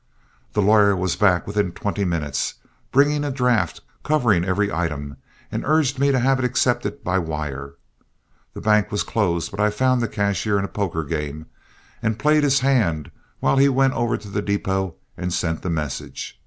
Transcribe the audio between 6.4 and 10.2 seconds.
accepted by wire. The bank was closed, but I found the